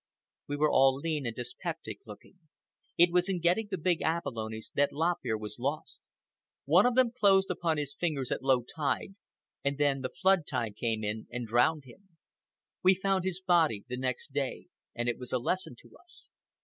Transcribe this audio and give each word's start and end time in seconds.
We 0.47 0.57
were 0.57 0.71
all 0.71 0.95
lean 0.95 1.27
and 1.27 1.35
dyspeptic 1.35 2.07
looking. 2.07 2.39
It 2.97 3.11
was 3.11 3.29
in 3.29 3.39
getting 3.39 3.67
the 3.69 3.77
big 3.77 4.01
abalones 4.01 4.71
that 4.73 4.89
Lop 4.91 5.17
Ear 5.23 5.37
was 5.37 5.59
lost. 5.59 6.09
One 6.65 6.87
of 6.87 6.95
them 6.95 7.11
closed 7.11 7.51
upon 7.51 7.77
his 7.77 7.93
fingers 7.93 8.31
at 8.31 8.41
low 8.41 8.63
tide, 8.63 9.13
and 9.63 9.77
then 9.77 10.01
the 10.01 10.09
flood 10.09 10.47
tide 10.47 10.75
came 10.75 11.03
in 11.03 11.27
and 11.29 11.45
drowned 11.45 11.83
him. 11.85 12.17
We 12.81 12.95
found 12.95 13.25
his 13.25 13.41
body 13.41 13.85
the 13.87 13.95
next 13.97 14.33
day, 14.33 14.69
and 14.95 15.07
it 15.07 15.19
was 15.19 15.31
a 15.31 15.37
lesson 15.37 15.75
to 15.81 15.95
us. 16.03 16.31